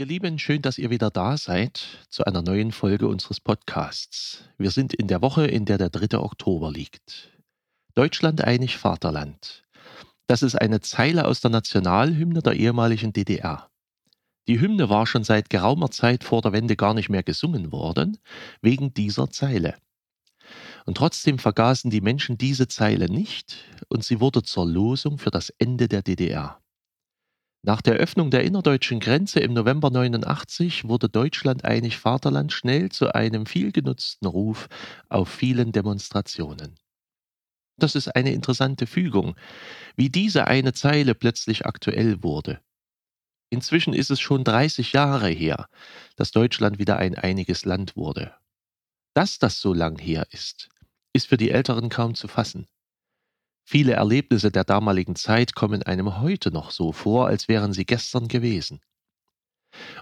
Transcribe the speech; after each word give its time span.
Ihr 0.00 0.06
Lieben, 0.06 0.38
schön, 0.38 0.62
dass 0.62 0.78
ihr 0.78 0.88
wieder 0.88 1.10
da 1.10 1.36
seid 1.36 2.06
zu 2.08 2.24
einer 2.24 2.40
neuen 2.40 2.72
Folge 2.72 3.06
unseres 3.06 3.38
Podcasts. 3.38 4.44
Wir 4.56 4.70
sind 4.70 4.94
in 4.94 5.08
der 5.08 5.20
Woche, 5.20 5.46
in 5.46 5.66
der 5.66 5.76
der 5.76 5.90
3. 5.90 6.16
Oktober 6.16 6.72
liegt. 6.72 7.38
Deutschland 7.94 8.42
einig 8.42 8.78
Vaterland. 8.78 9.62
Das 10.26 10.42
ist 10.42 10.54
eine 10.54 10.80
Zeile 10.80 11.26
aus 11.26 11.42
der 11.42 11.50
Nationalhymne 11.50 12.40
der 12.40 12.54
ehemaligen 12.54 13.12
DDR. 13.12 13.68
Die 14.48 14.58
Hymne 14.58 14.88
war 14.88 15.06
schon 15.06 15.22
seit 15.22 15.50
geraumer 15.50 15.90
Zeit 15.90 16.24
vor 16.24 16.40
der 16.40 16.54
Wende 16.54 16.76
gar 16.76 16.94
nicht 16.94 17.10
mehr 17.10 17.22
gesungen 17.22 17.70
worden, 17.70 18.16
wegen 18.62 18.94
dieser 18.94 19.28
Zeile. 19.28 19.74
Und 20.86 20.96
trotzdem 20.96 21.38
vergaßen 21.38 21.90
die 21.90 22.00
Menschen 22.00 22.38
diese 22.38 22.68
Zeile 22.68 23.10
nicht 23.10 23.58
und 23.88 24.02
sie 24.02 24.18
wurde 24.18 24.42
zur 24.44 24.66
Losung 24.66 25.18
für 25.18 25.30
das 25.30 25.50
Ende 25.58 25.88
der 25.88 26.00
DDR. 26.00 26.58
Nach 27.62 27.82
der 27.82 27.94
Öffnung 27.94 28.30
der 28.30 28.44
innerdeutschen 28.44 29.00
Grenze 29.00 29.40
im 29.40 29.52
November 29.52 29.90
89 29.90 30.88
wurde 30.88 31.10
Deutschland 31.10 31.64
einig 31.64 31.98
Vaterland 31.98 32.52
schnell 32.52 32.90
zu 32.90 33.14
einem 33.14 33.44
viel 33.44 33.70
genutzten 33.70 34.26
Ruf 34.26 34.68
auf 35.10 35.28
vielen 35.28 35.70
Demonstrationen. 35.70 36.78
Das 37.76 37.96
ist 37.96 38.08
eine 38.08 38.32
interessante 38.32 38.86
Fügung, 38.86 39.36
wie 39.94 40.08
diese 40.08 40.46
eine 40.46 40.72
Zeile 40.72 41.14
plötzlich 41.14 41.66
aktuell 41.66 42.22
wurde. 42.22 42.60
Inzwischen 43.50 43.92
ist 43.92 44.10
es 44.10 44.20
schon 44.20 44.42
30 44.42 44.92
Jahre 44.92 45.28
her, 45.28 45.66
dass 46.16 46.30
Deutschland 46.30 46.78
wieder 46.78 46.96
ein 46.96 47.14
einiges 47.14 47.66
Land 47.66 47.94
wurde. 47.94 48.34
Dass 49.12 49.38
das 49.38 49.60
so 49.60 49.74
lang 49.74 49.98
her 49.98 50.26
ist, 50.30 50.68
ist 51.12 51.26
für 51.26 51.36
die 51.36 51.50
Älteren 51.50 51.90
kaum 51.90 52.14
zu 52.14 52.28
fassen. 52.28 52.66
Viele 53.72 53.92
Erlebnisse 53.92 54.50
der 54.50 54.64
damaligen 54.64 55.14
Zeit 55.14 55.54
kommen 55.54 55.84
einem 55.84 56.20
heute 56.20 56.50
noch 56.50 56.72
so 56.72 56.90
vor, 56.90 57.28
als 57.28 57.46
wären 57.46 57.72
sie 57.72 57.86
gestern 57.86 58.26
gewesen. 58.26 58.80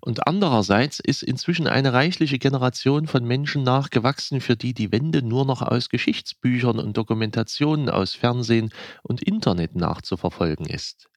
Und 0.00 0.28
andererseits 0.28 1.00
ist 1.00 1.24
inzwischen 1.24 1.66
eine 1.66 1.92
reichliche 1.92 2.38
Generation 2.38 3.08
von 3.08 3.24
Menschen 3.24 3.64
nachgewachsen, 3.64 4.40
für 4.40 4.54
die 4.54 4.72
die 4.72 4.92
Wende 4.92 5.20
nur 5.20 5.44
noch 5.44 5.62
aus 5.62 5.88
Geschichtsbüchern 5.88 6.78
und 6.78 6.96
Dokumentationen 6.96 7.90
aus 7.90 8.14
Fernsehen 8.14 8.72
und 9.02 9.20
Internet 9.20 9.74
nachzuverfolgen 9.74 10.66
ist. 10.66 11.08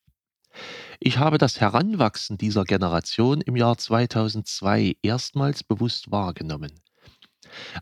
Ich 0.99 1.19
habe 1.19 1.37
das 1.37 1.61
Heranwachsen 1.61 2.39
dieser 2.39 2.63
Generation 2.63 3.41
im 3.41 3.57
Jahr 3.57 3.77
2002 3.77 4.95
erstmals 5.03 5.63
bewusst 5.63 6.09
wahrgenommen. 6.09 6.71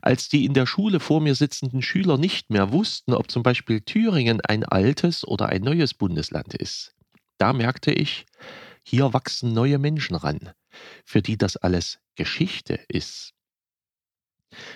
Als 0.02 0.28
die 0.28 0.44
in 0.44 0.54
der 0.54 0.66
Schule 0.66 1.00
vor 1.00 1.20
mir 1.20 1.34
sitzenden 1.34 1.82
Schüler 1.82 2.18
nicht 2.18 2.50
mehr 2.50 2.72
wussten, 2.72 3.14
ob 3.14 3.30
zum 3.30 3.42
Beispiel 3.42 3.80
Thüringen 3.80 4.40
ein 4.40 4.64
altes 4.64 5.26
oder 5.26 5.48
ein 5.48 5.62
neues 5.62 5.94
Bundesland 5.94 6.54
ist, 6.54 6.94
da 7.38 7.52
merkte 7.52 7.92
ich, 7.92 8.26
hier 8.82 9.12
wachsen 9.12 9.52
neue 9.52 9.78
Menschen 9.78 10.16
ran, 10.16 10.50
für 11.04 11.22
die 11.22 11.36
das 11.36 11.56
alles 11.56 11.98
Geschichte 12.16 12.80
ist. 12.88 13.34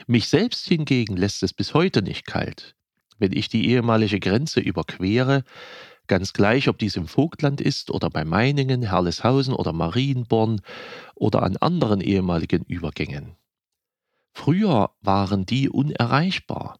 Mich 0.06 0.28
selbst 0.28 0.66
hingegen 0.66 1.16
lässt 1.16 1.42
es 1.42 1.52
bis 1.52 1.74
heute 1.74 2.02
nicht 2.02 2.26
kalt. 2.26 2.74
Wenn 3.18 3.32
ich 3.32 3.48
die 3.48 3.68
ehemalige 3.68 4.20
Grenze 4.20 4.60
überquere, 4.60 5.44
ganz 6.08 6.32
gleich, 6.32 6.68
ob 6.68 6.78
dies 6.78 6.96
im 6.96 7.08
Vogtland 7.08 7.60
ist 7.60 7.90
oder 7.90 8.10
bei 8.10 8.24
Meiningen, 8.24 8.82
Herleshausen 8.82 9.54
oder 9.54 9.72
Marienborn 9.72 10.60
oder 11.14 11.42
an 11.42 11.56
anderen 11.56 12.00
ehemaligen 12.00 12.64
Übergängen. 12.64 13.36
Früher 14.32 14.94
waren 15.00 15.46
die 15.46 15.68
unerreichbar. 15.68 16.78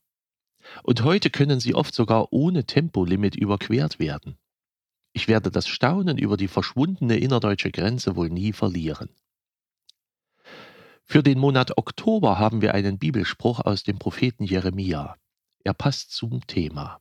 Und 0.83 1.03
heute 1.03 1.31
können 1.31 1.61
sie 1.61 1.75
oft 1.75 1.95
sogar 1.95 2.33
ohne 2.33 2.65
Tempolimit 2.65 3.37
überquert 3.37 3.99
werden. 3.99 4.39
Ich 5.13 5.29
werde 5.29 5.51
das 5.51 5.69
Staunen 5.69 6.19
über 6.19 6.37
die 6.37 6.49
verschwundene 6.49 7.19
innerdeutsche 7.19 7.71
Grenze 7.71 8.17
wohl 8.17 8.31
nie 8.31 8.53
verlieren. 8.53 9.11
Für 11.05 11.23
den 11.23 11.39
Monat 11.39 11.77
Oktober 11.77 12.39
haben 12.39 12.63
wir 12.63 12.75
einen 12.75 12.99
Bibelspruch 12.99 13.61
aus 13.61 13.83
dem 13.83 13.99
Propheten 13.99 14.45
Jeremia. 14.45 15.17
Er 15.65 15.75
passt 15.75 16.13
zum 16.13 16.47
Thema. 16.47 17.01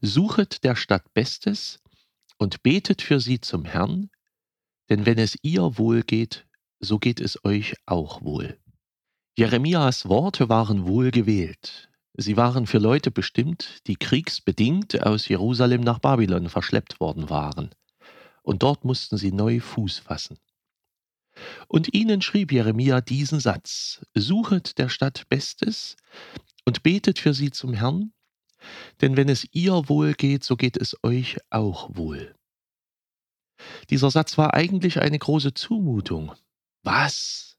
Suchet 0.00 0.62
der 0.62 0.76
Stadt 0.76 1.12
Bestes 1.12 1.80
und 2.38 2.62
betet 2.62 3.02
für 3.02 3.18
sie 3.18 3.40
zum 3.40 3.64
Herrn, 3.64 4.10
denn 4.88 5.06
wenn 5.06 5.18
es 5.18 5.36
ihr 5.42 5.78
wohl 5.78 6.02
geht, 6.02 6.46
so 6.78 6.98
geht 6.98 7.20
es 7.20 7.44
euch 7.44 7.74
auch 7.86 8.22
wohl. 8.22 8.61
Jeremias 9.34 10.08
Worte 10.08 10.50
waren 10.50 10.86
wohl 10.86 11.10
gewählt. 11.10 11.88
Sie 12.14 12.36
waren 12.36 12.66
für 12.66 12.76
Leute 12.76 13.10
bestimmt, 13.10 13.80
die 13.86 13.96
kriegsbedingt 13.96 15.06
aus 15.06 15.26
Jerusalem 15.26 15.80
nach 15.80 16.00
Babylon 16.00 16.50
verschleppt 16.50 17.00
worden 17.00 17.30
waren. 17.30 17.70
Und 18.42 18.62
dort 18.62 18.84
mussten 18.84 19.16
sie 19.16 19.32
neu 19.32 19.60
Fuß 19.60 20.00
fassen. 20.00 20.38
Und 21.66 21.94
ihnen 21.94 22.20
schrieb 22.20 22.52
Jeremia 22.52 23.00
diesen 23.00 23.40
Satz, 23.40 24.04
Suchet 24.14 24.76
der 24.76 24.90
Stadt 24.90 25.26
Bestes 25.30 25.96
und 26.66 26.82
betet 26.82 27.18
für 27.18 27.32
sie 27.32 27.50
zum 27.50 27.72
Herrn, 27.72 28.12
denn 29.00 29.16
wenn 29.16 29.30
es 29.30 29.46
ihr 29.52 29.88
wohl 29.88 30.12
geht, 30.12 30.44
so 30.44 30.56
geht 30.56 30.76
es 30.76 30.94
euch 31.02 31.38
auch 31.48 31.96
wohl. 31.96 32.34
Dieser 33.88 34.10
Satz 34.10 34.36
war 34.36 34.52
eigentlich 34.52 35.00
eine 35.00 35.18
große 35.18 35.54
Zumutung. 35.54 36.34
Was? 36.82 37.51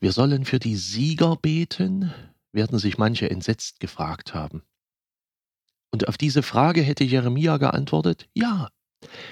Wir 0.00 0.12
sollen 0.12 0.44
für 0.44 0.58
die 0.58 0.76
Sieger 0.76 1.36
beten, 1.36 2.12
werden 2.52 2.78
sich 2.78 2.98
manche 2.98 3.30
entsetzt 3.30 3.80
gefragt 3.80 4.34
haben. 4.34 4.62
Und 5.90 6.08
auf 6.08 6.18
diese 6.18 6.42
Frage 6.42 6.82
hätte 6.82 7.04
Jeremia 7.04 7.56
geantwortet, 7.56 8.28
ja, 8.34 8.68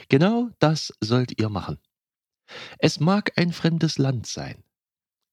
genau 0.09 0.51
das 0.59 0.93
sollt 1.01 1.39
ihr 1.41 1.49
machen. 1.49 1.79
Es 2.79 3.01
mag 3.01 3.33
ein 3.37 3.53
fremdes 3.53 3.99
Land 3.99 4.27
sein. 4.27 4.63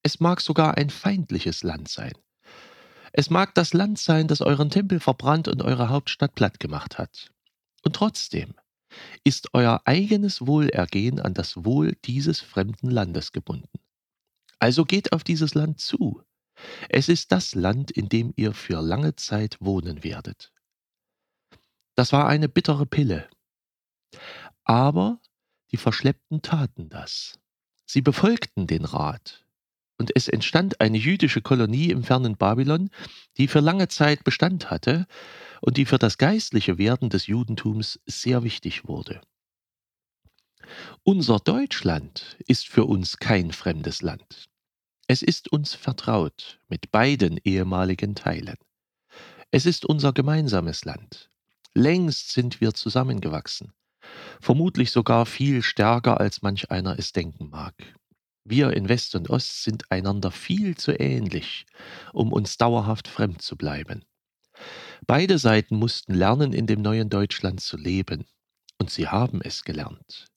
Es 0.04 0.20
mag 0.20 0.42
sogar 0.42 0.78
ein 0.78 0.90
feindliches 0.90 1.64
Land 1.64 1.90
sein. 1.90 2.14
Es 3.14 3.30
mag 3.30 3.54
das 3.56 3.74
Land 3.74 4.00
sein, 4.00 4.28
das 4.28 4.42
euren 4.42 4.70
Tempel 4.70 5.00
verbrannt 5.00 5.48
und 5.48 5.62
eure 5.62 5.90
Hauptstadt 5.90 6.34
platt 6.34 6.60
gemacht 6.60 6.98
hat. 6.98 7.32
Und 7.84 7.96
trotzdem 7.96 8.54
ist 9.24 9.54
euer 9.54 9.82
eigenes 9.86 10.48
Wohlergehen 10.48 11.20
an 11.20 11.34
das 11.34 11.64
Wohl 11.66 11.98
dieses 12.06 12.40
fremden 12.40 12.90
Landes 12.90 13.32
gebunden. 13.32 13.81
Also 14.62 14.86
geht 14.86 15.12
auf 15.12 15.24
dieses 15.24 15.56
Land 15.56 15.80
zu. 15.80 16.22
Es 16.88 17.10
ist 17.10 17.32
das 17.32 17.56
Land, 17.56 17.90
in 17.90 18.10
dem 18.10 18.32
ihr 18.36 18.54
für 18.54 18.80
lange 18.80 19.16
Zeit 19.16 19.58
wohnen 19.60 20.04
werdet. 20.04 20.54
Das 21.96 22.14
war 22.14 22.28
eine 22.28 22.48
bittere 22.48 22.86
Pille. 22.86 23.28
Aber 24.64 25.20
die 25.72 25.78
Verschleppten 25.78 26.44
taten 26.44 26.90
das. 26.90 27.40
Sie 27.88 28.02
befolgten 28.02 28.68
den 28.68 28.86
Rat. 28.86 29.44
Und 29.98 30.16
es 30.16 30.28
entstand 30.28 30.80
eine 30.80 30.98
jüdische 30.98 31.42
Kolonie 31.42 31.90
im 31.90 32.04
fernen 32.04 32.38
Babylon, 32.38 32.92
die 33.38 33.48
für 33.48 33.62
lange 33.62 33.88
Zeit 33.88 34.24
Bestand 34.24 34.70
hatte 34.70 35.08
und 35.62 35.78
die 35.78 35.86
für 35.86 35.98
das 35.98 36.20
geistliche 36.20 36.78
Werden 36.78 37.10
des 37.10 37.26
Judentums 37.26 38.00
sehr 38.06 38.44
wichtig 38.44 38.88
wurde. 38.88 39.22
Unser 41.02 41.40
Deutschland 41.40 42.38
ist 42.46 42.68
für 42.68 42.86
uns 42.86 43.18
kein 43.18 43.52
fremdes 43.52 44.04
Land. 44.04 44.51
Es 45.08 45.22
ist 45.22 45.52
uns 45.52 45.74
vertraut 45.74 46.62
mit 46.70 46.92
beiden 46.92 47.40
ehemaligen 47.44 48.16
Teilen. 48.16 48.58
Es 49.52 49.66
ist 49.66 49.86
unser 49.86 50.14
gemeinsames 50.14 50.86
Land. 50.86 51.30
Längst 51.74 52.32
sind 52.32 52.62
wir 52.62 52.74
zusammengewachsen, 52.74 53.74
vermutlich 54.40 54.92
sogar 54.92 55.26
viel 55.26 55.62
stärker, 55.64 56.20
als 56.20 56.42
manch 56.42 56.72
einer 56.72 56.98
es 56.98 57.12
denken 57.12 57.50
mag. 57.50 57.74
Wir 58.44 58.72
in 58.72 58.90
West 58.90 59.16
und 59.16 59.30
Ost 59.30 59.64
sind 59.64 59.92
einander 59.92 60.32
viel 60.32 60.76
zu 60.76 60.92
ähnlich, 60.92 61.66
um 62.12 62.34
uns 62.34 62.58
dauerhaft 62.58 63.08
fremd 63.08 63.42
zu 63.42 63.56
bleiben. 63.56 64.04
Beide 65.06 65.38
Seiten 65.38 65.76
mussten 65.76 66.14
lernen, 66.14 66.54
in 66.54 66.68
dem 66.68 66.82
neuen 66.82 67.10
Deutschland 67.10 67.62
zu 67.62 67.78
leben, 67.78 68.26
und 68.78 68.90
sie 68.90 69.08
haben 69.08 69.42
es 69.42 69.64
gelernt. 69.64 70.28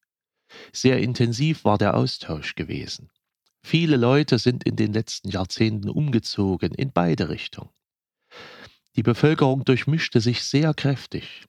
Sehr 0.72 0.98
intensiv 0.98 1.64
war 1.64 1.78
der 1.78 1.96
Austausch 1.96 2.54
gewesen. 2.54 3.10
Viele 3.66 3.96
Leute 3.96 4.38
sind 4.38 4.64
in 4.64 4.76
den 4.76 4.92
letzten 4.92 5.30
Jahrzehnten 5.30 5.88
umgezogen 5.88 6.74
in 6.74 6.92
beide 6.92 7.30
Richtungen. 7.30 7.70
Die 8.94 9.02
Bevölkerung 9.02 9.64
durchmischte 9.64 10.20
sich 10.20 10.44
sehr 10.44 10.74
kräftig. 10.74 11.46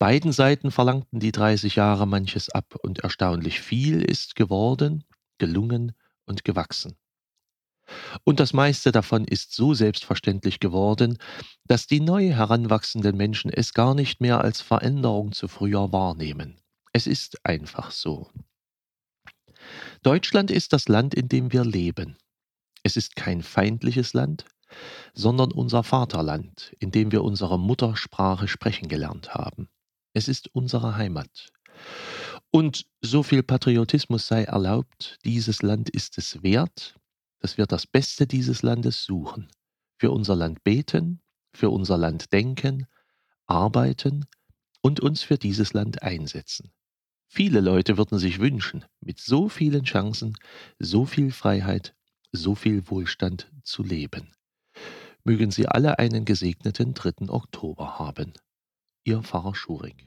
Beiden 0.00 0.32
Seiten 0.32 0.72
verlangten 0.72 1.20
die 1.20 1.30
30 1.30 1.76
Jahre 1.76 2.08
manches 2.08 2.50
ab 2.50 2.74
und 2.82 2.98
erstaunlich 2.98 3.60
viel 3.60 4.02
ist 4.02 4.34
geworden, 4.34 5.04
gelungen 5.38 5.92
und 6.26 6.42
gewachsen. 6.42 6.96
Und 8.24 8.40
das 8.40 8.52
meiste 8.52 8.90
davon 8.90 9.24
ist 9.24 9.54
so 9.54 9.74
selbstverständlich 9.74 10.58
geworden, 10.58 11.18
dass 11.64 11.86
die 11.86 12.00
neu 12.00 12.30
heranwachsenden 12.30 13.16
Menschen 13.16 13.52
es 13.52 13.74
gar 13.74 13.94
nicht 13.94 14.20
mehr 14.20 14.40
als 14.40 14.60
Veränderung 14.60 15.30
zu 15.30 15.46
früher 15.46 15.92
wahrnehmen. 15.92 16.60
Es 16.92 17.06
ist 17.06 17.46
einfach 17.46 17.92
so. 17.92 18.28
Deutschland 20.02 20.50
ist 20.50 20.72
das 20.72 20.88
Land, 20.88 21.14
in 21.14 21.28
dem 21.28 21.52
wir 21.52 21.64
leben. 21.64 22.16
Es 22.82 22.96
ist 22.96 23.16
kein 23.16 23.42
feindliches 23.42 24.12
Land, 24.12 24.44
sondern 25.14 25.52
unser 25.52 25.82
Vaterland, 25.82 26.74
in 26.78 26.90
dem 26.90 27.12
wir 27.12 27.22
unsere 27.22 27.58
Muttersprache 27.58 28.48
sprechen 28.48 28.88
gelernt 28.88 29.34
haben. 29.34 29.68
Es 30.14 30.28
ist 30.28 30.48
unsere 30.54 30.96
Heimat. 30.96 31.50
Und 32.50 32.86
so 33.00 33.22
viel 33.22 33.42
Patriotismus 33.42 34.26
sei 34.26 34.44
erlaubt, 34.44 35.18
dieses 35.24 35.62
Land 35.62 35.88
ist 35.88 36.18
es 36.18 36.42
wert, 36.42 36.96
dass 37.38 37.56
wir 37.56 37.66
das 37.66 37.86
Beste 37.86 38.26
dieses 38.26 38.62
Landes 38.62 39.04
suchen, 39.04 39.48
für 39.98 40.10
unser 40.10 40.36
Land 40.36 40.62
beten, 40.62 41.20
für 41.54 41.70
unser 41.70 41.98
Land 41.98 42.32
denken, 42.32 42.86
arbeiten 43.46 44.26
und 44.80 45.00
uns 45.00 45.22
für 45.22 45.38
dieses 45.38 45.72
Land 45.72 46.02
einsetzen. 46.02 46.72
Viele 47.34 47.62
Leute 47.62 47.96
würden 47.96 48.18
sich 48.18 48.40
wünschen, 48.40 48.84
mit 49.00 49.18
so 49.18 49.48
vielen 49.48 49.84
Chancen, 49.84 50.36
so 50.78 51.06
viel 51.06 51.32
Freiheit, 51.32 51.94
so 52.30 52.54
viel 52.54 52.90
Wohlstand 52.90 53.50
zu 53.62 53.82
leben. 53.82 54.34
Mögen 55.24 55.50
Sie 55.50 55.66
alle 55.66 55.98
einen 55.98 56.26
gesegneten 56.26 56.92
3. 56.92 57.30
Oktober 57.30 57.98
haben. 57.98 58.34
Ihr 59.04 59.22
Pfarrer 59.22 59.54
Schurig. 59.54 60.06